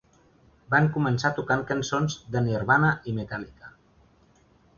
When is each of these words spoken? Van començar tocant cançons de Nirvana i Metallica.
Van 0.73 0.87
començar 0.95 1.31
tocant 1.39 1.61
cançons 1.73 2.15
de 2.37 2.43
Nirvana 2.47 2.91
i 3.13 3.15
Metallica. 3.19 3.71